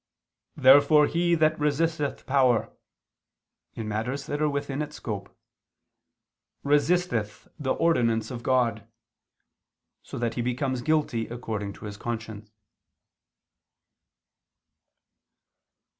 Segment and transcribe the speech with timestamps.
[0.55, 2.71] "therefore he that resisteth the power,"
[3.75, 5.29] in matters that are within its scope,
[6.63, 8.87] "resisteth the ordinance of God";
[10.01, 12.51] so that he becomes guilty according to his conscience.